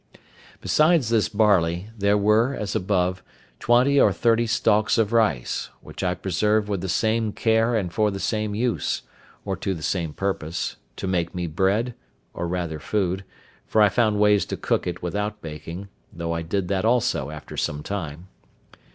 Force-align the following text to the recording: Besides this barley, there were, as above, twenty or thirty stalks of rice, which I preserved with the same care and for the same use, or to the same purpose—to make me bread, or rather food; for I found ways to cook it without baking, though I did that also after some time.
Besides 0.61 1.09
this 1.09 1.29
barley, 1.29 1.91
there 1.95 2.17
were, 2.17 2.55
as 2.55 2.75
above, 2.75 3.21
twenty 3.59 4.01
or 4.01 4.11
thirty 4.11 4.47
stalks 4.47 4.97
of 4.97 5.13
rice, 5.13 5.69
which 5.79 6.03
I 6.03 6.15
preserved 6.15 6.67
with 6.67 6.81
the 6.81 6.89
same 6.89 7.31
care 7.33 7.75
and 7.75 7.93
for 7.93 8.09
the 8.09 8.19
same 8.19 8.55
use, 8.55 9.03
or 9.45 9.55
to 9.57 9.75
the 9.75 9.83
same 9.83 10.13
purpose—to 10.13 11.05
make 11.07 11.35
me 11.35 11.45
bread, 11.45 11.93
or 12.33 12.47
rather 12.47 12.79
food; 12.79 13.23
for 13.67 13.79
I 13.79 13.89
found 13.89 14.19
ways 14.19 14.43
to 14.47 14.57
cook 14.57 14.87
it 14.87 15.03
without 15.03 15.39
baking, 15.39 15.87
though 16.11 16.33
I 16.33 16.41
did 16.41 16.67
that 16.69 16.83
also 16.83 17.29
after 17.29 17.55
some 17.55 17.83
time. 17.83 18.27